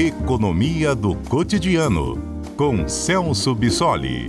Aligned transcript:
Economia 0.00 0.94
do 0.94 1.16
Cotidiano, 1.28 2.40
com 2.56 2.86
Celso 2.86 3.52
Bissoli. 3.52 4.28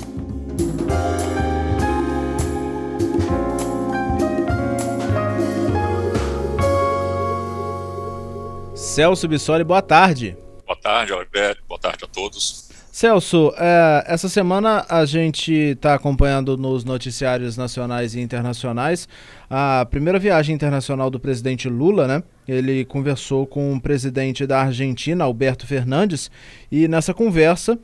Celso 8.74 9.28
Bissoli, 9.28 9.64
boa 9.64 9.84
tarde. 9.84 10.36
Boa 10.66 10.76
tarde, 10.76 11.14
Alberto. 11.14 11.62
Boa 11.70 11.80
tarde 11.80 12.04
a 12.04 12.08
todos. 12.08 12.68
Celso, 12.92 13.54
é, 13.56 14.06
essa 14.08 14.28
semana 14.28 14.88
a 14.90 15.06
gente 15.06 15.54
está 15.54 15.94
acompanhando 15.94 16.58
nos 16.58 16.84
noticiários 16.84 17.56
nacionais 17.56 18.16
e 18.16 18.20
internacionais 18.20 19.08
a 19.48 19.86
primeira 19.88 20.18
viagem 20.18 20.56
internacional 20.56 21.12
do 21.12 21.20
presidente 21.20 21.70
Lula, 21.70 22.08
né? 22.08 22.24
Ele 22.50 22.84
conversou 22.84 23.46
com 23.46 23.74
o 23.74 23.80
presidente 23.80 24.48
da 24.48 24.62
Argentina, 24.62 25.24
Alberto 25.24 25.68
Fernandes, 25.68 26.32
e 26.72 26.88
nessa 26.88 27.14
conversa 27.14 27.78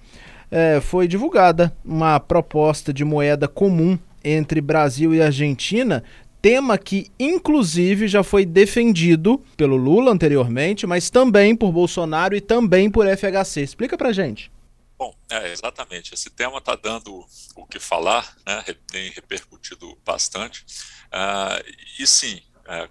é, 0.50 0.82
foi 0.82 1.08
divulgada 1.08 1.76
uma 1.84 2.20
proposta 2.20 2.92
de 2.92 3.06
moeda 3.06 3.48
comum 3.48 3.98
entre 4.24 4.60
Brasil 4.60 5.14
e 5.14 5.22
Argentina, 5.22 6.04
tema 6.42 6.78
que 6.78 7.12
inclusive 7.20 8.08
já 8.08 8.24
foi 8.24 8.46
defendido 8.46 9.44
pelo 9.56 9.76
Lula 9.76 10.12
anteriormente, 10.12 10.88
mas 10.88 11.10
também 11.10 11.56
por 11.56 11.72
Bolsonaro 11.72 12.36
e 12.36 12.42
também 12.42 12.90
por 12.90 13.06
FHC. 13.06 13.62
Explica 13.62 13.98
pra 13.98 14.12
gente. 14.12 14.52
Bom, 14.98 15.14
é, 15.30 15.52
exatamente. 15.52 16.14
Esse 16.14 16.30
tema 16.30 16.58
está 16.58 16.76
dando 16.76 17.24
o 17.56 17.66
que 17.68 17.80
falar, 17.80 18.36
né, 18.48 18.64
tem 18.92 19.12
repercutido 19.12 19.98
bastante. 20.06 20.66
Uh, 21.08 21.64
e 22.00 22.08
sim, 22.08 22.42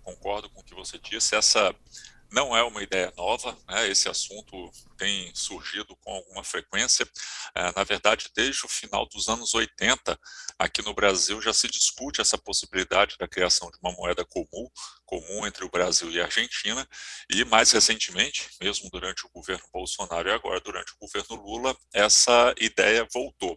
concordo 0.03 0.49
com 0.51 0.61
o 0.61 0.65
que 0.65 0.75
você 0.75 0.99
disse, 0.99 1.35
essa 1.35 1.75
não 2.35 2.55
é 2.57 2.65
uma 2.65 2.83
ideia 2.83 3.13
nova, 3.17 3.57
né? 3.69 3.89
esse 3.89 4.09
assunto 4.09 4.71
tem 4.99 5.33
surgido 5.35 5.95
com 5.97 6.13
alguma 6.13 6.43
frequência. 6.43 7.09
É, 7.55 7.73
na 7.77 7.85
verdade, 7.85 8.29
desde 8.35 8.67
o 8.67 8.69
final 8.69 9.07
dos 9.07 9.29
anos 9.29 9.55
80, 9.55 10.19
aqui 10.59 10.83
no 10.83 10.93
Brasil 10.93 11.41
já 11.41 11.53
se 11.53 11.69
discute 11.69 12.21
essa 12.21 12.37
possibilidade 12.37 13.17
da 13.19 13.29
criação 13.29 13.71
de 13.71 13.79
uma 13.81 13.93
moeda 13.93 14.25
comum, 14.25 14.69
comum 15.07 15.47
entre 15.47 15.65
o 15.65 15.71
Brasil 15.71 16.11
e 16.11 16.21
a 16.21 16.25
Argentina, 16.25 16.89
e 17.31 17.45
mais 17.45 17.71
recentemente, 17.71 18.51
mesmo 18.61 18.91
durante 18.91 19.25
o 19.25 19.31
governo 19.31 19.65
Bolsonaro 19.73 20.29
e 20.29 20.33
agora 20.33 20.61
durante 20.61 20.93
o 20.93 20.99
governo 20.99 21.37
Lula, 21.37 21.77
essa 21.93 22.53
ideia 22.59 23.07
voltou. 23.13 23.55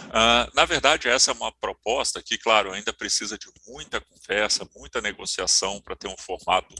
Uh, 0.00 0.54
na 0.54 0.64
verdade, 0.64 1.08
essa 1.08 1.32
é 1.32 1.34
uma 1.34 1.50
proposta 1.50 2.22
que, 2.22 2.38
claro, 2.38 2.72
ainda 2.72 2.92
precisa 2.92 3.36
de 3.36 3.50
muita 3.66 4.00
conversa, 4.00 4.68
muita 4.76 5.00
negociação 5.00 5.80
para 5.80 5.96
ter 5.96 6.06
um 6.06 6.16
formato 6.16 6.74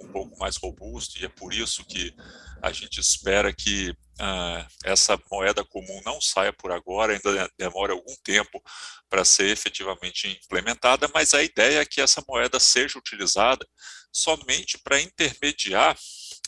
um 0.00 0.08
pouco 0.08 0.38
mais 0.38 0.56
robusto, 0.56 1.18
e 1.18 1.24
é 1.24 1.28
por 1.28 1.52
isso 1.52 1.84
que 1.84 2.14
a 2.62 2.72
gente 2.72 3.00
espera 3.00 3.52
que 3.52 3.90
uh, 3.90 4.66
essa 4.84 5.18
moeda 5.30 5.64
comum 5.64 6.00
não 6.04 6.20
saia 6.20 6.52
por 6.52 6.70
agora, 6.70 7.12
ainda 7.12 7.50
demora 7.58 7.92
algum 7.92 8.14
tempo 8.22 8.62
para 9.08 9.24
ser 9.24 9.46
efetivamente 9.46 10.28
implementada, 10.44 11.08
mas 11.14 11.34
a 11.34 11.42
ideia 11.42 11.80
é 11.80 11.86
que 11.86 12.00
essa 12.00 12.22
moeda 12.28 12.58
seja 12.58 12.98
utilizada 12.98 13.66
somente 14.12 14.78
para 14.78 15.00
intermediar 15.00 15.96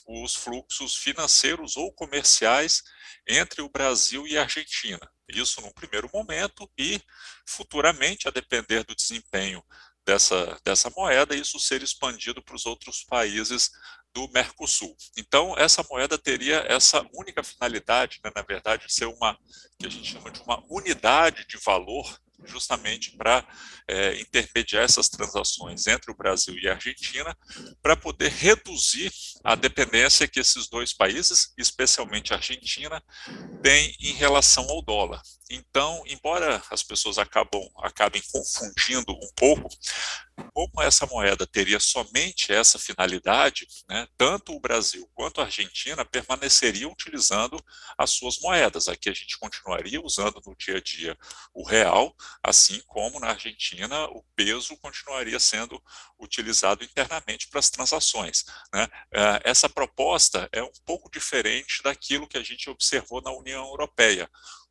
os 0.07 0.35
fluxos 0.35 0.97
financeiros 0.97 1.77
ou 1.77 1.93
comerciais 1.93 2.83
entre 3.27 3.61
o 3.61 3.69
Brasil 3.69 4.27
e 4.27 4.39
a 4.39 4.43
Argentina. 4.43 5.01
Isso 5.29 5.61
num 5.61 5.71
primeiro 5.73 6.09
momento 6.13 6.69
e 6.79 7.01
futuramente, 7.47 8.27
a 8.27 8.31
depender 8.31 8.85
do 8.85 8.95
desempenho 8.95 9.63
dessa, 10.09 10.59
dessa 10.65 10.91
moeda 10.97 11.37
e 11.37 11.41
isso 11.41 11.61
ser 11.61 11.83
expandido 11.83 12.43
para 12.43 12.57
os 12.57 12.65
outros 12.65 13.05
países 13.05 13.71
do 14.15 14.27
Mercosul. 14.31 14.97
Então, 15.19 15.55
essa 15.59 15.85
moeda 15.91 16.17
teria 16.17 16.65
essa 16.67 17.07
única 17.13 17.43
finalidade, 17.43 18.19
né, 18.25 18.31
na 18.35 18.41
verdade, 18.41 18.91
ser 18.91 19.05
uma, 19.05 19.39
que 19.79 19.87
a 19.87 19.91
gente 19.91 20.11
chama 20.11 20.31
de 20.31 20.41
uma 20.41 20.65
unidade 20.71 21.47
de 21.47 21.59
valor 21.59 22.19
justamente 22.45 23.17
para 23.17 23.47
é, 23.87 24.21
intermediar 24.21 24.85
essas 24.85 25.09
transações 25.09 25.87
entre 25.87 26.11
o 26.11 26.17
Brasil 26.17 26.57
e 26.59 26.69
a 26.69 26.75
Argentina, 26.75 27.37
para 27.83 27.97
poder 27.97 28.31
reduzir 28.31 29.13
a 29.45 29.55
dependência 29.55 30.29
que 30.29 30.41
esses 30.41 30.69
dois 30.69 30.93
países, 30.93 31.53
especialmente 31.57 32.33
a 32.33 32.37
Argentina, 32.37 33.03
têm 33.63 33.95
em 34.01 34.13
relação 34.13 34.69
ao 34.69 34.83
dólar. 34.83 35.21
Então, 35.51 36.03
embora 36.07 36.63
as 36.71 36.83
pessoas 36.83 37.19
acabam, 37.19 37.63
acabem 37.79 38.23
confundindo 38.31 39.13
um 39.13 39.31
pouco, 39.35 39.69
como 40.53 40.83
essa 40.83 41.07
moeda 41.07 41.47
teria 41.47 41.81
somente 41.81 42.53
essa 42.53 42.79
finalidade, 42.79 43.67
né, 43.89 44.07
tanto 44.17 44.55
o 44.55 44.61
Brasil 44.61 45.09
quanto 45.15 45.41
a 45.41 45.45
Argentina 45.45 46.05
permaneceriam 46.05 46.91
utilizando 46.91 47.63
as 47.97 48.11
suas 48.11 48.39
moedas. 48.41 48.89
Aqui 48.89 49.09
a 49.09 49.15
gente 49.15 49.39
continuaria 49.39 50.01
usando 50.01 50.41
no 50.47 50.57
dia 50.57 50.77
a 50.77 50.81
dia 50.81 51.17
o 51.55 51.65
real, 51.65 52.15
assim 52.43 52.81
como 52.87 53.21
na 53.21 53.29
Argentina 53.29 54.07
o 54.07 54.25
peso 54.35 54.77
continuaria 54.79 55.39
sendo 55.39 55.83
utilizado 56.19 56.85
internamente 56.85 57.49
para 57.49 57.61
as 57.61 57.71
transações. 57.71 58.45
Né? 58.73 58.89
É, 59.13 59.43
essa 59.45 59.69
proposta 59.69 60.49
é 60.53 60.63
um 60.63 60.73
pouco 60.85 61.11
diferente 61.11 61.83
daquilo 61.83 62.27
que 62.27 62.39
a 62.39 62.43
gente 62.43 62.69
observou 62.69 63.21
na 63.23 63.31
União 63.31 63.65
Europeia 63.67 64.29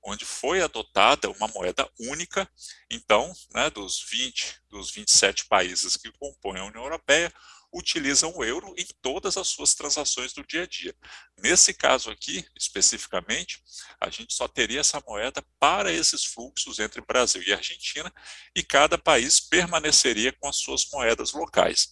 onde 0.08 0.24
foi 0.24 0.62
adotada 0.62 1.30
uma 1.30 1.50
moeda 1.50 1.88
única, 2.00 2.50
então, 2.90 3.34
né, 3.54 3.70
dos 3.70 4.02
20, 4.10 4.62
dos 4.70 4.90
27 4.90 5.46
países 5.48 5.98
que 5.98 6.10
compõem 6.14 6.62
a 6.62 6.66
União 6.66 6.84
Europeia, 6.84 7.32
utilizam 7.74 8.34
o 8.34 8.42
euro 8.42 8.74
em 8.78 8.86
todas 9.02 9.36
as 9.36 9.50
suas 9.50 9.76
transações 9.76 10.32
do 10.32 10.48
dia 10.48 10.64
a 10.64 10.66
dia. 10.66 10.96
Nesse 11.38 11.74
caso 11.74 12.10
aqui, 12.10 12.48
especificamente, 12.58 13.62
a 14.00 14.10
gente 14.10 14.34
só 14.34 14.48
teria 14.48 14.80
essa 14.80 15.04
moeda 15.06 15.44
para 15.60 15.92
esses 15.92 16.24
fluxos 16.24 16.80
entre 16.80 17.02
Brasil 17.02 17.44
e 17.46 17.52
Argentina, 17.52 18.12
e 18.56 18.64
cada 18.64 18.98
país 18.98 19.42
permaneceria 19.42 20.32
com 20.32 20.48
as 20.48 20.56
suas 20.56 20.88
moedas 20.90 21.34
locais. 21.34 21.92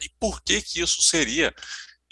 E 0.00 0.08
por 0.18 0.42
que 0.42 0.60
que 0.60 0.80
isso 0.80 1.00
seria 1.00 1.54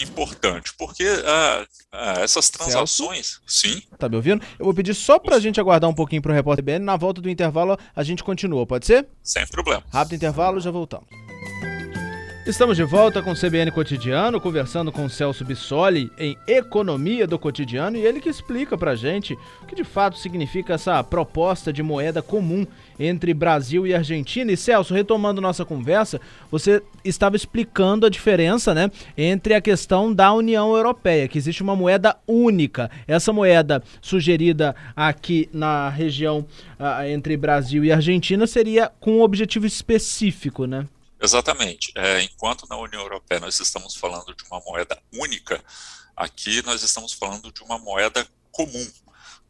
importante, 0.00 0.72
porque 0.78 1.06
ah, 1.25 1.66
ah, 1.93 2.21
essas 2.21 2.50
transações. 2.50 3.27
Celso? 3.27 3.43
Sim. 3.47 3.83
Tá 3.99 4.09
me 4.09 4.16
ouvindo? 4.16 4.44
Eu 4.59 4.65
vou 4.65 4.75
pedir 4.75 4.94
só 4.94 5.19
para 5.19 5.37
a 5.37 5.41
gente 5.41 5.61
aguardar 5.61 5.88
um 5.88 5.94
pouquinho 5.94 6.22
para 6.22 6.33
o 6.33 6.34
repórter 6.34 6.65
BN. 6.65 6.84
Na 6.84 6.97
volta 6.97 7.21
do 7.21 7.28
intervalo, 7.28 7.78
a 7.94 8.03
gente 8.03 8.25
continua, 8.25 8.66
pode 8.66 8.87
ser? 8.87 9.06
Sem 9.22 9.47
problema. 9.47 9.83
Rápido 9.93 10.15
intervalo, 10.15 10.61
já 10.61 10.71
voltamos. 10.71 11.09
Estamos 12.46 12.74
de 12.74 12.82
volta 12.84 13.22
com 13.22 13.32
o 13.32 13.36
CBN 13.36 13.70
Cotidiano, 13.70 14.40
conversando 14.40 14.90
com 14.90 15.10
Celso 15.10 15.44
Bissoli 15.44 16.10
em 16.18 16.38
Economia 16.48 17.26
do 17.26 17.38
Cotidiano 17.38 17.98
e 17.98 18.00
ele 18.00 18.18
que 18.18 18.30
explica 18.30 18.78
pra 18.78 18.96
gente 18.96 19.38
o 19.62 19.66
que 19.66 19.74
de 19.74 19.84
fato 19.84 20.16
significa 20.16 20.72
essa 20.72 21.04
proposta 21.04 21.70
de 21.70 21.82
moeda 21.82 22.22
comum 22.22 22.66
entre 22.98 23.34
Brasil 23.34 23.86
e 23.86 23.94
Argentina. 23.94 24.50
E 24.50 24.56
Celso, 24.56 24.94
retomando 24.94 25.40
nossa 25.40 25.66
conversa, 25.66 26.18
você 26.50 26.82
estava 27.04 27.36
explicando 27.36 28.06
a 28.06 28.10
diferença, 28.10 28.72
né, 28.72 28.90
entre 29.18 29.52
a 29.52 29.60
questão 29.60 30.12
da 30.12 30.32
União 30.32 30.74
Europeia, 30.74 31.28
que 31.28 31.36
existe 31.36 31.62
uma 31.62 31.76
moeda 31.76 32.16
única. 32.26 32.90
Essa 33.06 33.34
moeda 33.34 33.82
sugerida 34.00 34.74
aqui 34.96 35.46
na 35.52 35.90
região 35.90 36.46
uh, 36.80 37.04
entre 37.06 37.36
Brasil 37.36 37.84
e 37.84 37.92
Argentina 37.92 38.46
seria 38.46 38.90
com 38.98 39.18
um 39.18 39.22
objetivo 39.22 39.66
específico, 39.66 40.66
né? 40.66 40.86
Exatamente. 41.20 41.92
É, 41.94 42.22
enquanto 42.22 42.66
na 42.69 42.76
União 42.76 43.03
Europeia 43.03 43.41
nós 43.41 43.60
estamos 43.60 43.94
falando 43.94 44.34
de 44.34 44.44
uma 44.44 44.60
moeda 44.60 45.00
única, 45.12 45.62
aqui 46.16 46.62
nós 46.62 46.82
estamos 46.82 47.12
falando 47.12 47.53
de 47.53 47.62
uma 47.62 47.78
moeda 47.78 48.26
comum. 48.50 48.92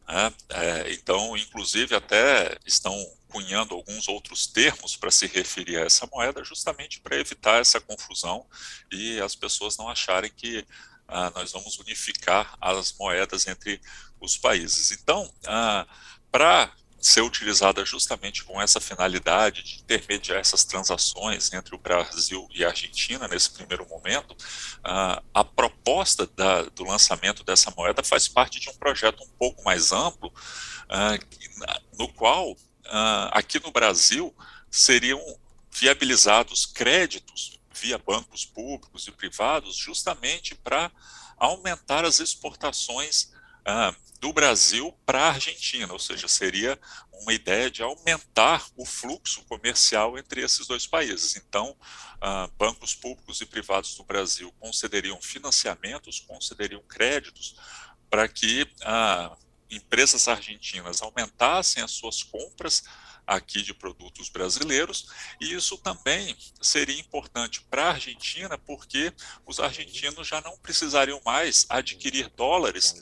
Né? 0.08 0.32
É, 0.48 0.92
então, 0.92 1.36
inclusive, 1.36 1.94
até 1.94 2.58
estão 2.66 2.92
cunhando 3.28 3.74
alguns 3.74 4.08
outros 4.08 4.48
termos 4.48 4.96
para 4.96 5.10
se 5.10 5.26
referir 5.26 5.78
a 5.78 5.84
essa 5.84 6.06
moeda, 6.12 6.42
justamente 6.42 7.00
para 7.00 7.16
evitar 7.16 7.60
essa 7.60 7.80
confusão 7.80 8.44
e 8.90 9.20
as 9.20 9.36
pessoas 9.36 9.76
não 9.76 9.88
acharem 9.88 10.32
que 10.36 10.66
ah, 11.06 11.30
nós 11.34 11.52
vamos 11.52 11.78
unificar 11.78 12.56
as 12.60 12.92
moedas 12.98 13.46
entre 13.46 13.80
os 14.20 14.36
países. 14.36 14.90
Então, 14.90 15.32
ah, 15.46 15.86
para 16.30 16.72
ser 17.00 17.22
utilizada 17.22 17.84
justamente 17.84 18.44
com 18.44 18.60
essa 18.60 18.78
finalidade 18.78 19.62
de 19.62 19.80
intermediar 19.80 20.38
essas 20.38 20.64
transações 20.64 21.50
entre 21.52 21.74
o 21.74 21.78
Brasil 21.78 22.46
e 22.54 22.62
a 22.62 22.68
Argentina 22.68 23.26
nesse 23.26 23.50
primeiro 23.50 23.88
momento, 23.88 24.32
uh, 24.32 25.22
a 25.32 25.42
proposta 25.42 26.26
da, 26.26 26.62
do 26.64 26.84
lançamento 26.84 27.42
dessa 27.42 27.70
moeda 27.70 28.02
faz 28.04 28.28
parte 28.28 28.60
de 28.60 28.68
um 28.68 28.74
projeto 28.74 29.24
um 29.24 29.28
pouco 29.38 29.64
mais 29.64 29.92
amplo, 29.92 30.28
uh, 30.28 31.96
no 31.98 32.12
qual, 32.12 32.52
uh, 32.52 32.56
aqui 33.32 33.58
no 33.64 33.70
Brasil, 33.70 34.34
seriam 34.70 35.20
viabilizados 35.70 36.66
créditos 36.66 37.58
via 37.72 37.96
bancos 37.96 38.44
públicos 38.44 39.08
e 39.08 39.12
privados, 39.12 39.74
justamente 39.74 40.54
para 40.54 40.92
aumentar 41.38 42.04
as 42.04 42.20
exportações 42.20 43.32
do 44.20 44.32
Brasil 44.32 44.94
para 45.06 45.22
a 45.22 45.28
Argentina, 45.30 45.90
ou 45.90 45.98
seja, 45.98 46.28
seria 46.28 46.78
uma 47.22 47.32
ideia 47.32 47.70
de 47.70 47.82
aumentar 47.82 48.66
o 48.76 48.84
fluxo 48.84 49.42
comercial 49.44 50.18
entre 50.18 50.42
esses 50.42 50.66
dois 50.66 50.86
países. 50.86 51.36
Então, 51.36 51.74
ah, 52.20 52.48
bancos 52.58 52.94
públicos 52.94 53.40
e 53.40 53.46
privados 53.46 53.94
do 53.96 54.04
Brasil 54.04 54.52
concederiam 54.60 55.20
financiamentos, 55.22 56.20
concederiam 56.20 56.82
créditos 56.82 57.56
para 58.10 58.28
que 58.28 58.70
ah, 58.82 59.34
empresas 59.70 60.28
argentinas 60.28 61.00
aumentassem 61.00 61.82
as 61.82 61.92
suas 61.92 62.22
compras 62.22 62.82
aqui 63.26 63.62
de 63.62 63.72
produtos 63.72 64.28
brasileiros, 64.28 65.08
e 65.40 65.54
isso 65.54 65.78
também 65.78 66.36
seria 66.60 66.98
importante 66.98 67.60
para 67.70 67.84
a 67.84 67.90
Argentina, 67.90 68.58
porque 68.58 69.12
os 69.46 69.60
argentinos 69.60 70.26
já 70.26 70.40
não 70.40 70.58
precisariam 70.58 71.20
mais 71.24 71.64
adquirir 71.68 72.28
dólares 72.30 72.96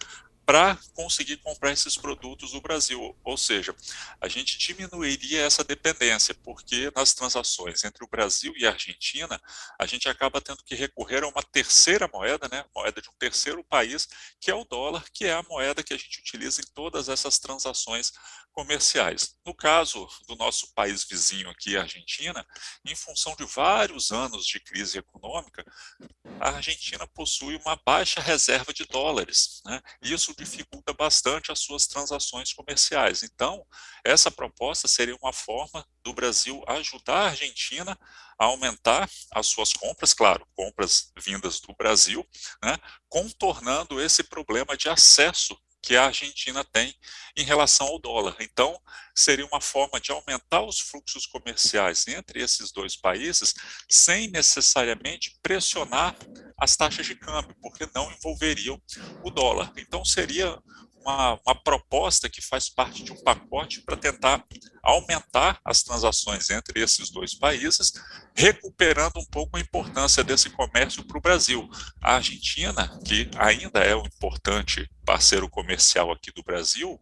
para 0.48 0.78
conseguir 0.94 1.36
comprar 1.36 1.72
esses 1.72 1.94
produtos 1.94 2.54
no 2.54 2.62
Brasil. 2.62 3.14
Ou 3.22 3.36
seja, 3.36 3.76
a 4.18 4.28
gente 4.28 4.56
diminuiria 4.56 5.42
essa 5.42 5.62
dependência, 5.62 6.34
porque 6.42 6.90
nas 6.96 7.12
transações 7.12 7.84
entre 7.84 8.02
o 8.02 8.08
Brasil 8.08 8.54
e 8.56 8.66
a 8.66 8.70
Argentina, 8.70 9.38
a 9.78 9.84
gente 9.84 10.08
acaba 10.08 10.40
tendo 10.40 10.64
que 10.64 10.74
recorrer 10.74 11.22
a 11.22 11.28
uma 11.28 11.42
terceira 11.42 12.08
moeda, 12.10 12.48
né, 12.50 12.64
moeda 12.74 13.02
de 13.02 13.10
um 13.10 13.18
terceiro 13.18 13.62
país, 13.62 14.08
que 14.40 14.50
é 14.50 14.54
o 14.54 14.64
dólar, 14.64 15.04
que 15.12 15.26
é 15.26 15.34
a 15.34 15.42
moeda 15.42 15.82
que 15.82 15.92
a 15.92 15.98
gente 15.98 16.18
utiliza 16.18 16.62
em 16.62 16.72
todas 16.72 17.10
essas 17.10 17.38
transações 17.38 18.14
comerciais. 18.58 19.36
No 19.46 19.54
caso 19.54 20.08
do 20.26 20.34
nosso 20.34 20.74
país 20.74 21.04
vizinho 21.04 21.48
aqui, 21.48 21.76
a 21.76 21.82
Argentina, 21.82 22.44
em 22.84 22.96
função 22.96 23.36
de 23.36 23.44
vários 23.44 24.10
anos 24.10 24.44
de 24.44 24.58
crise 24.58 24.98
econômica, 24.98 25.64
a 26.40 26.48
Argentina 26.56 27.06
possui 27.06 27.54
uma 27.54 27.76
baixa 27.86 28.20
reserva 28.20 28.74
de 28.74 28.84
dólares. 28.86 29.60
Né? 29.64 29.80
Isso 30.02 30.34
dificulta 30.36 30.92
bastante 30.92 31.52
as 31.52 31.60
suas 31.60 31.86
transações 31.86 32.52
comerciais. 32.52 33.22
Então, 33.22 33.64
essa 34.04 34.28
proposta 34.28 34.88
seria 34.88 35.14
uma 35.22 35.32
forma 35.32 35.86
do 36.02 36.12
Brasil 36.12 36.60
ajudar 36.66 37.26
a 37.26 37.28
Argentina 37.28 37.96
a 38.36 38.46
aumentar 38.46 39.08
as 39.34 39.46
suas 39.46 39.72
compras, 39.72 40.12
claro, 40.12 40.44
compras 40.56 41.12
vindas 41.16 41.60
do 41.60 41.72
Brasil, 41.76 42.26
né? 42.60 42.76
contornando 43.08 44.02
esse 44.02 44.24
problema 44.24 44.76
de 44.76 44.88
acesso 44.88 45.56
que 45.82 45.96
a 45.96 46.06
Argentina 46.06 46.64
tem 46.64 46.94
em 47.36 47.44
relação 47.44 47.86
ao 47.86 48.00
dólar. 48.00 48.36
Então, 48.40 48.78
seria 49.14 49.46
uma 49.46 49.60
forma 49.60 50.00
de 50.00 50.10
aumentar 50.10 50.62
os 50.62 50.80
fluxos 50.80 51.26
comerciais 51.26 52.06
entre 52.08 52.42
esses 52.42 52.72
dois 52.72 52.96
países 52.96 53.54
sem 53.88 54.28
necessariamente 54.28 55.38
pressionar 55.42 56.16
as 56.58 56.76
taxas 56.76 57.06
de 57.06 57.14
câmbio, 57.14 57.54
porque 57.60 57.88
não 57.94 58.10
envolveriam 58.12 58.80
o 59.22 59.30
dólar. 59.30 59.72
Então, 59.76 60.04
seria 60.04 60.58
uma, 61.08 61.40
uma 61.46 61.54
proposta 61.54 62.28
que 62.28 62.42
faz 62.42 62.68
parte 62.68 63.02
de 63.02 63.12
um 63.12 63.22
pacote 63.22 63.80
para 63.80 63.96
tentar 63.96 64.44
aumentar 64.82 65.58
as 65.64 65.82
transações 65.82 66.50
entre 66.50 66.80
esses 66.80 67.10
dois 67.10 67.34
países, 67.34 67.92
recuperando 68.34 69.16
um 69.16 69.24
pouco 69.26 69.56
a 69.56 69.60
importância 69.60 70.22
desse 70.22 70.50
comércio 70.50 71.04
para 71.04 71.18
o 71.18 71.20
Brasil. 71.20 71.68
A 72.02 72.16
Argentina, 72.16 73.00
que 73.04 73.30
ainda 73.38 73.80
é 73.80 73.96
um 73.96 74.04
importante 74.04 74.88
parceiro 75.04 75.48
comercial 75.48 76.12
aqui 76.12 76.30
do 76.30 76.42
Brasil, 76.42 77.00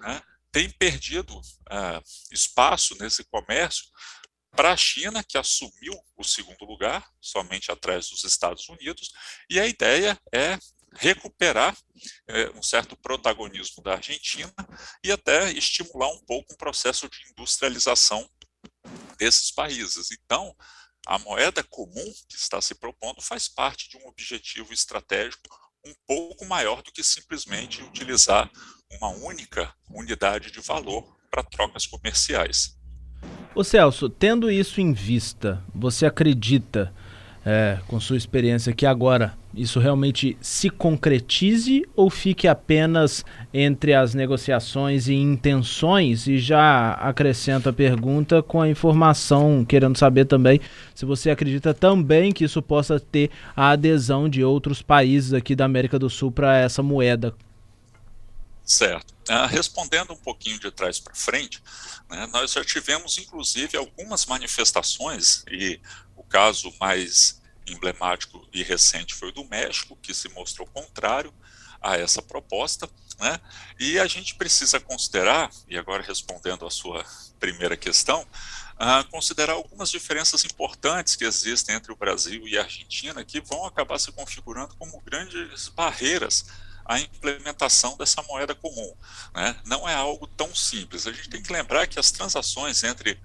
né, 0.00 0.22
tem 0.50 0.70
perdido 0.70 1.36
uh, 1.36 2.02
espaço 2.30 2.96
nesse 2.98 3.24
comércio 3.24 3.84
para 4.54 4.72
a 4.72 4.76
China, 4.76 5.24
que 5.24 5.38
assumiu 5.38 5.94
o 6.16 6.22
segundo 6.22 6.64
lugar, 6.66 7.06
somente 7.20 7.72
atrás 7.72 8.08
dos 8.10 8.22
Estados 8.24 8.68
Unidos, 8.68 9.10
e 9.48 9.58
a 9.58 9.66
ideia 9.66 10.18
é 10.30 10.58
recuperar 10.94 11.76
é, 12.28 12.50
um 12.50 12.62
certo 12.62 12.96
protagonismo 12.96 13.82
da 13.82 13.94
Argentina 13.94 14.52
e 15.04 15.10
até 15.10 15.50
estimular 15.52 16.08
um 16.08 16.24
pouco 16.24 16.52
um 16.52 16.56
processo 16.56 17.08
de 17.08 17.18
industrialização 17.30 18.28
desses 19.18 19.50
países. 19.50 20.10
Então, 20.10 20.54
a 21.06 21.18
moeda 21.18 21.64
comum 21.64 22.12
que 22.28 22.36
está 22.36 22.60
se 22.60 22.74
propondo 22.74 23.20
faz 23.20 23.48
parte 23.48 23.88
de 23.88 23.96
um 23.96 24.06
objetivo 24.06 24.72
estratégico 24.72 25.42
um 25.84 25.92
pouco 26.06 26.44
maior 26.46 26.82
do 26.82 26.92
que 26.92 27.02
simplesmente 27.02 27.82
utilizar 27.82 28.50
uma 28.92 29.08
única 29.08 29.74
unidade 29.90 30.50
de 30.50 30.60
valor 30.60 31.16
para 31.30 31.42
trocas 31.42 31.86
comerciais. 31.86 32.78
Ô 33.54 33.64
Celso, 33.64 34.08
tendo 34.08 34.50
isso 34.50 34.80
em 34.80 34.92
vista, 34.92 35.62
você 35.74 36.06
acredita 36.06 36.94
é, 37.44 37.78
com 37.88 37.98
sua 37.98 38.16
experiência 38.16 38.72
que 38.72 38.86
agora 38.86 39.36
isso 39.54 39.78
realmente 39.78 40.36
se 40.40 40.70
concretize 40.70 41.84
ou 41.94 42.08
fique 42.08 42.48
apenas 42.48 43.24
entre 43.52 43.92
as 43.94 44.14
negociações 44.14 45.08
e 45.08 45.14
intenções? 45.14 46.26
E 46.26 46.38
já 46.38 46.92
acrescento 46.92 47.68
a 47.68 47.72
pergunta 47.72 48.42
com 48.42 48.60
a 48.60 48.68
informação, 48.68 49.64
querendo 49.64 49.98
saber 49.98 50.24
também 50.24 50.60
se 50.94 51.04
você 51.04 51.30
acredita 51.30 51.74
também 51.74 52.32
que 52.32 52.44
isso 52.44 52.62
possa 52.62 52.98
ter 52.98 53.30
a 53.54 53.70
adesão 53.70 54.28
de 54.28 54.42
outros 54.42 54.80
países 54.80 55.32
aqui 55.32 55.54
da 55.54 55.64
América 55.64 55.98
do 55.98 56.08
Sul 56.08 56.30
para 56.30 56.56
essa 56.56 56.82
moeda. 56.82 57.34
Certo. 58.64 59.12
Uh, 59.28 59.46
respondendo 59.48 60.12
um 60.12 60.16
pouquinho 60.16 60.58
de 60.58 60.70
trás 60.70 60.98
para 60.98 61.14
frente, 61.14 61.62
né, 62.10 62.26
nós 62.32 62.52
já 62.52 62.64
tivemos 62.64 63.18
inclusive 63.18 63.76
algumas 63.76 64.26
manifestações 64.26 65.44
e 65.50 65.80
caso 66.32 66.72
mais 66.80 67.42
emblemático 67.66 68.48
e 68.52 68.62
recente 68.62 69.14
foi 69.14 69.28
o 69.28 69.32
do 69.32 69.44
México, 69.44 69.98
que 70.00 70.14
se 70.14 70.30
mostrou 70.30 70.66
contrário 70.66 71.32
a 71.80 71.96
essa 71.98 72.22
proposta, 72.22 72.88
né? 73.20 73.38
E 73.78 73.98
a 73.98 74.06
gente 74.06 74.34
precisa 74.36 74.80
considerar, 74.80 75.50
e 75.68 75.76
agora 75.76 76.02
respondendo 76.02 76.66
à 76.66 76.70
sua 76.70 77.04
primeira 77.38 77.76
questão, 77.76 78.22
uh, 78.22 79.08
considerar 79.10 79.54
algumas 79.54 79.90
diferenças 79.90 80.44
importantes 80.44 81.16
que 81.16 81.24
existem 81.24 81.74
entre 81.74 81.92
o 81.92 81.96
Brasil 81.96 82.48
e 82.48 82.56
a 82.56 82.62
Argentina, 82.62 83.22
que 83.24 83.40
vão 83.40 83.66
acabar 83.66 83.98
se 83.98 84.10
configurando 84.10 84.74
como 84.76 85.00
grandes 85.02 85.68
barreiras 85.68 86.46
à 86.84 86.98
implementação 86.98 87.96
dessa 87.96 88.22
moeda 88.22 88.54
comum. 88.54 88.94
Né? 89.34 89.56
Não 89.64 89.88
é 89.88 89.94
algo 89.94 90.26
tão 90.26 90.54
simples. 90.54 91.06
A 91.06 91.12
gente 91.12 91.28
tem 91.28 91.42
que 91.42 91.52
lembrar 91.52 91.86
que 91.86 91.98
as 91.98 92.10
transações 92.10 92.82
entre 92.82 93.20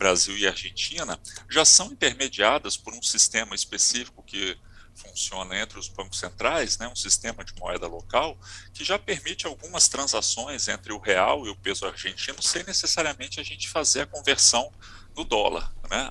Brasil 0.00 0.34
e 0.38 0.46
Argentina 0.46 1.20
já 1.50 1.62
são 1.62 1.92
intermediadas 1.92 2.74
por 2.74 2.94
um 2.94 3.02
sistema 3.02 3.54
específico 3.54 4.22
que 4.22 4.58
funciona 4.94 5.58
entre 5.58 5.78
os 5.78 5.88
bancos 5.88 6.18
centrais, 6.18 6.78
né, 6.78 6.88
um 6.88 6.96
sistema 6.96 7.44
de 7.44 7.54
moeda 7.56 7.86
local, 7.86 8.38
que 8.72 8.82
já 8.82 8.98
permite 8.98 9.46
algumas 9.46 9.88
transações 9.88 10.68
entre 10.68 10.90
o 10.94 10.98
real 10.98 11.46
e 11.46 11.50
o 11.50 11.56
peso 11.56 11.84
argentino 11.84 12.42
sem 12.42 12.64
necessariamente 12.64 13.38
a 13.40 13.42
gente 13.42 13.68
fazer 13.68 14.00
a 14.00 14.06
conversão 14.06 14.72
no 15.14 15.22
dólar. 15.22 15.70
Né? 15.90 16.10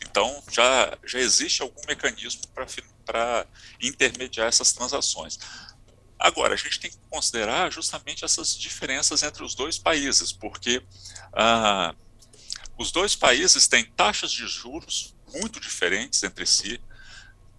Então, 0.00 0.42
já, 0.50 0.96
já 1.04 1.18
existe 1.18 1.60
algum 1.60 1.82
mecanismo 1.86 2.40
para 3.04 3.46
intermediar 3.82 4.48
essas 4.48 4.72
transações. 4.72 5.38
Agora, 6.18 6.54
a 6.54 6.56
gente 6.56 6.80
tem 6.80 6.90
que 6.90 6.98
considerar 7.10 7.70
justamente 7.70 8.24
essas 8.24 8.56
diferenças 8.56 9.22
entre 9.22 9.44
os 9.44 9.54
dois 9.54 9.76
países, 9.76 10.32
porque 10.32 10.82
ah, 11.34 11.94
os 12.78 12.92
dois 12.92 13.14
países 13.14 13.66
têm 13.66 13.84
taxas 13.84 14.30
de 14.30 14.46
juros 14.46 15.14
muito 15.32 15.60
diferentes 15.60 16.22
entre 16.22 16.46
si, 16.46 16.80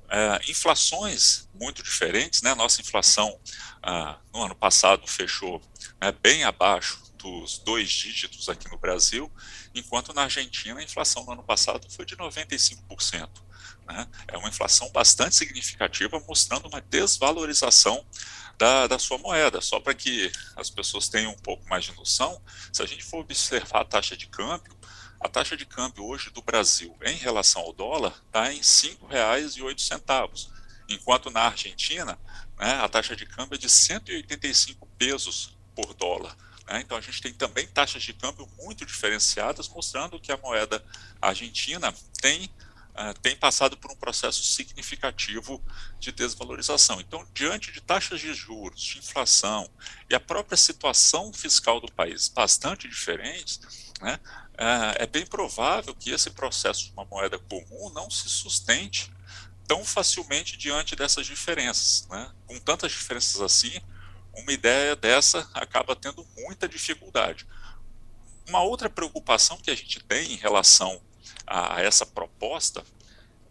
é, 0.09 0.39
inflações 0.49 1.47
muito 1.53 1.83
diferentes. 1.83 2.41
Né? 2.41 2.53
Nossa 2.55 2.81
inflação 2.81 3.39
ah, 3.81 4.17
no 4.33 4.43
ano 4.43 4.55
passado 4.55 5.07
fechou 5.07 5.61
né, 6.01 6.11
bem 6.11 6.43
abaixo 6.43 7.01
dos 7.17 7.57
dois 7.59 7.89
dígitos 7.89 8.47
aqui 8.47 8.69
no 8.69 8.77
Brasil, 8.77 9.31
enquanto 9.73 10.13
na 10.13 10.23
Argentina 10.23 10.79
a 10.79 10.83
inflação 10.83 11.25
no 11.25 11.31
ano 11.33 11.43
passado 11.43 11.89
foi 11.89 12.05
de 12.05 12.15
95%. 12.15 13.29
Né? 13.87 14.07
É 14.27 14.37
uma 14.37 14.49
inflação 14.49 14.89
bastante 14.91 15.35
significativa, 15.35 16.19
mostrando 16.27 16.67
uma 16.67 16.81
desvalorização 16.81 18.05
da, 18.57 18.87
da 18.87 18.99
sua 18.99 19.17
moeda. 19.17 19.61
Só 19.61 19.79
para 19.79 19.93
que 19.93 20.31
as 20.55 20.69
pessoas 20.69 21.07
tenham 21.07 21.31
um 21.31 21.37
pouco 21.37 21.67
mais 21.69 21.85
de 21.85 21.95
noção, 21.95 22.41
se 22.71 22.81
a 22.81 22.85
gente 22.85 23.03
for 23.03 23.19
observar 23.19 23.81
a 23.81 23.85
taxa 23.85 24.15
de 24.15 24.27
câmbio, 24.27 24.76
a 25.19 25.27
taxa 25.27 25.57
de 25.57 25.65
câmbio 25.65 26.05
hoje 26.05 26.29
do 26.29 26.41
Brasil 26.41 26.95
em 27.03 27.15
relação 27.15 27.61
ao 27.61 27.73
dólar 27.73 28.21
está 28.27 28.51
em 28.51 28.57
R$ 28.57 28.63
5,08, 28.63 30.49
enquanto 30.89 31.29
na 31.29 31.41
Argentina 31.41 32.17
né, 32.57 32.73
a 32.73 32.87
taxa 32.87 33.15
de 33.15 33.25
câmbio 33.25 33.55
é 33.55 33.57
de 33.57 33.69
185 33.69 34.87
pesos 34.97 35.57
por 35.75 35.93
dólar. 35.93 36.35
Né? 36.67 36.81
Então 36.81 36.97
a 36.97 37.01
gente 37.01 37.21
tem 37.21 37.33
também 37.33 37.67
taxas 37.67 38.03
de 38.03 38.13
câmbio 38.13 38.47
muito 38.57 38.85
diferenciadas, 38.85 39.69
mostrando 39.69 40.19
que 40.19 40.31
a 40.31 40.37
moeda 40.37 40.83
argentina 41.21 41.93
tem, 42.21 42.49
uh, 42.97 43.19
tem 43.21 43.35
passado 43.35 43.77
por 43.77 43.91
um 43.91 43.95
processo 43.95 44.43
significativo 44.43 45.63
de 45.99 46.11
desvalorização. 46.11 46.99
Então, 46.99 47.25
diante 47.33 47.71
de 47.71 47.81
taxas 47.81 48.19
de 48.19 48.33
juros, 48.33 48.81
de 48.81 48.97
inflação 48.97 49.69
e 50.09 50.15
a 50.15 50.19
própria 50.19 50.57
situação 50.57 51.31
fiscal 51.31 51.79
do 51.79 51.91
país 51.91 52.27
bastante 52.27 52.87
diferentes, 52.87 53.59
né, 54.01 54.19
é, 54.57 55.03
é 55.03 55.07
bem 55.07 55.25
provável 55.25 55.93
que 55.93 56.11
esse 56.11 56.31
processo 56.31 56.85
de 56.85 56.91
uma 56.91 57.05
moeda 57.05 57.37
comum 57.37 57.91
não 57.93 58.09
se 58.09 58.27
sustente 58.27 59.11
tão 59.67 59.83
facilmente 59.83 60.57
diante 60.57 60.95
dessas 60.95 61.25
diferenças. 61.25 62.07
Né? 62.09 62.31
Com 62.47 62.59
tantas 62.59 62.91
diferenças 62.91 63.41
assim, 63.41 63.79
uma 64.33 64.51
ideia 64.51 64.95
dessa 64.95 65.49
acaba 65.53 65.95
tendo 65.95 66.25
muita 66.37 66.67
dificuldade. 66.67 67.45
Uma 68.47 68.61
outra 68.61 68.89
preocupação 68.89 69.57
que 69.57 69.69
a 69.69 69.75
gente 69.75 69.99
tem 69.99 70.31
em 70.31 70.37
relação 70.37 71.01
a 71.47 71.81
essa 71.81 72.05
proposta 72.05 72.83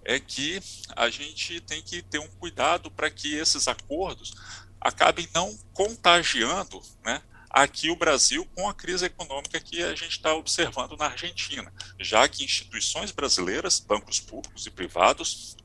é 0.05 0.21
que 0.21 0.61
a 0.95 1.11
gente 1.11 1.61
tem 1.61 1.83
que 1.83 2.03
ter 2.03 2.21
um 2.21 2.29
cuidado 2.29 2.91
para 2.91 3.11
que 3.11 3.35
esses 3.35 3.67
acordos 3.67 4.35
acabem 4.81 5.29
não 5.35 5.59
contagiando 5.73 6.81
né, 7.05 7.21
aqui 7.51 7.91
o 7.91 7.97
Brasil 7.97 8.47
com 8.55 8.69
a 8.69 8.75
crise 8.75 9.07
econômica 9.07 9.59
que 9.59 9.83
a 9.83 9.95
gente 9.97 10.13
está 10.13 10.35
observando 10.35 10.97
na 10.97 11.07
Argentina, 11.07 11.73
já 11.99 12.29
que 12.29 12.45
instituições 12.45 13.11
brasileiras, 13.11 13.81
bancos 13.81 14.21
públicos 14.21 14.67
e 14.67 14.71
privados, 14.71 15.57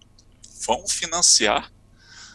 vão 0.65 0.87
financiar 0.87 1.71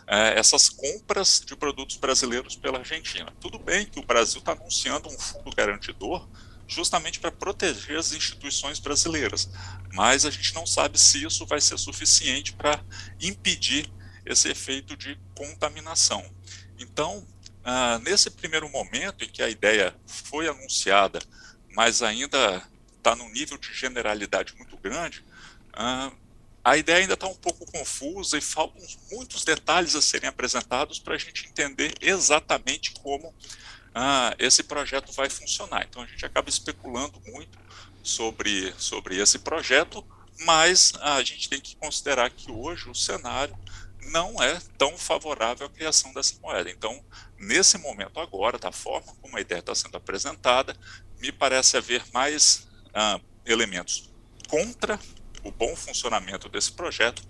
é, 0.07 0.39
essas 0.39 0.69
compras 0.69 1.43
de 1.45 1.57
produtos 1.57 1.97
brasileiros 1.97 2.55
pela 2.55 2.79
Argentina. 2.79 3.33
Tudo 3.41 3.59
bem 3.59 3.87
que 3.87 3.99
o 3.99 4.07
Brasil 4.07 4.39
está 4.39 4.53
anunciando 4.53 5.09
um 5.09 5.19
fundo 5.19 5.51
garantidor 5.57 6.29
justamente 6.67 7.21
para 7.21 7.31
proteger 7.31 7.99
as 7.99 8.13
instituições 8.13 8.79
brasileiras, 8.79 9.49
mas 9.93 10.25
a 10.25 10.31
gente 10.31 10.55
não 10.55 10.67
sabe 10.67 10.99
se 10.99 11.25
isso 11.25 11.47
vai 11.47 11.61
ser 11.61 11.79
suficiente 11.79 12.53
para 12.53 12.83
impedir 13.21 13.91
esse 14.25 14.49
efeito 14.49 14.97
de 14.97 15.19
contaminação. 15.35 16.25
Então, 16.79 17.27
ah, 17.65 17.99
nesse 18.01 18.31
primeiro 18.31 18.69
momento 18.69 19.25
em 19.25 19.29
que 19.29 19.43
a 19.43 19.49
ideia 19.49 19.95
foi 20.07 20.49
anunciada, 20.49 21.21
mas 21.75 22.03
ainda 22.03 22.63
está 22.97 23.15
num 23.15 23.31
nível 23.31 23.57
de 23.57 23.73
generalidade 23.73 24.55
muito 24.57 24.77
grande, 24.77 25.25
ah, 25.73 26.13
a 26.65 26.77
ideia 26.77 26.99
ainda 26.99 27.15
está 27.15 27.29
um 27.29 27.35
pouco 27.37 27.65
confusa 27.71 28.37
e 28.37 28.41
faltam 28.41 28.85
muitos 29.13 29.45
detalhes 29.45 29.95
a 29.95 30.03
serem 30.03 30.29
apresentados 30.29 30.99
para 30.99 31.15
a 31.15 31.19
gente 31.19 31.47
entender 31.47 31.95
exatamente 32.01 32.91
como 32.91 33.33
ah, 33.99 34.37
esse 34.39 34.63
projeto 34.63 35.11
vai 35.13 35.31
funcionar. 35.31 35.87
Então 35.89 36.03
a 36.03 36.07
gente 36.07 36.25
acaba 36.27 36.51
especulando 36.51 37.19
muito 37.29 37.59
sobre, 38.03 38.75
sobre 38.77 39.17
esse 39.19 39.39
projeto, 39.39 40.07
mas 40.41 40.93
a 41.01 41.23
gente 41.23 41.49
tem 41.49 41.59
que 41.59 41.75
considerar 41.77 42.29
que 42.29 42.53
hoje 42.53 42.91
o 42.91 42.95
cenário 42.95 43.59
não 44.11 44.35
é 44.43 44.61
tão 44.77 44.99
favorável 44.99 45.67
à 45.67 45.71
criação 45.71 46.13
dessa 46.13 46.39
moeda. 46.43 46.71
Então, 46.71 47.03
nesse 47.39 47.79
momento 47.79 48.21
agora, 48.21 48.59
da 48.59 48.71
forma 48.71 49.15
como 49.23 49.39
a 49.39 49.41
ideia 49.41 49.61
está 49.61 49.75
sendo 49.75 49.97
apresentada, 49.97 50.77
me 51.19 51.33
parece 51.33 51.79
haver 51.79 52.05
mais 52.13 52.69
ah, 52.93 53.19
elementos 53.47 54.13
contra 54.47 55.01
o 55.43 55.51
bom 55.51 55.75
funcionamento 55.75 56.51
desse 56.51 56.71
projeto 56.71 57.23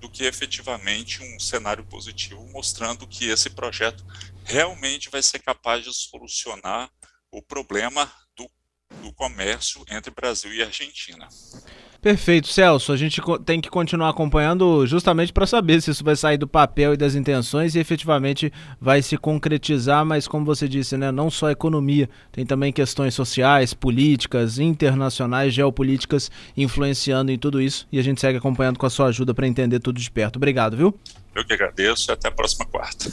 do 0.00 0.10
que 0.10 0.24
efetivamente 0.24 1.22
um 1.22 1.38
cenário 1.38 1.84
positivo 1.84 2.42
mostrando 2.52 3.06
que 3.06 3.28
esse 3.28 3.50
projeto 3.50 4.04
realmente 4.44 5.10
vai 5.10 5.22
ser 5.22 5.38
capaz 5.40 5.84
de 5.84 5.92
solucionar 5.94 6.90
o 7.30 7.42
problema 7.42 8.10
do, 8.36 8.50
do 9.02 9.12
comércio 9.12 9.84
entre 9.90 10.10
Brasil 10.10 10.52
e 10.52 10.62
Argentina. 10.62 11.28
Perfeito, 12.00 12.48
Celso. 12.48 12.92
A 12.92 12.96
gente 12.96 13.20
tem 13.44 13.60
que 13.60 13.68
continuar 13.68 14.08
acompanhando 14.08 14.86
justamente 14.86 15.34
para 15.34 15.46
saber 15.46 15.82
se 15.82 15.90
isso 15.90 16.02
vai 16.02 16.16
sair 16.16 16.38
do 16.38 16.48
papel 16.48 16.94
e 16.94 16.96
das 16.96 17.14
intenções 17.14 17.74
e 17.74 17.78
efetivamente 17.78 18.50
vai 18.80 19.02
se 19.02 19.18
concretizar, 19.18 20.04
mas 20.04 20.26
como 20.26 20.46
você 20.46 20.66
disse, 20.66 20.96
né, 20.96 21.12
não 21.12 21.30
só 21.30 21.50
economia, 21.50 22.08
tem 22.32 22.46
também 22.46 22.72
questões 22.72 23.12
sociais, 23.14 23.74
políticas, 23.74 24.58
internacionais, 24.58 25.52
geopolíticas 25.52 26.30
influenciando 26.56 27.30
em 27.30 27.38
tudo 27.38 27.60
isso 27.60 27.86
e 27.92 27.98
a 27.98 28.02
gente 28.02 28.20
segue 28.20 28.38
acompanhando 28.38 28.78
com 28.78 28.86
a 28.86 28.90
sua 28.90 29.08
ajuda 29.08 29.34
para 29.34 29.46
entender 29.46 29.78
tudo 29.78 30.00
de 30.00 30.10
perto. 30.10 30.36
Obrigado, 30.36 30.78
viu? 30.78 30.98
Eu 31.34 31.44
que 31.44 31.52
agradeço 31.52 32.10
e 32.10 32.12
até 32.12 32.28
a 32.28 32.32
próxima 32.32 32.64
quarta. 32.64 33.10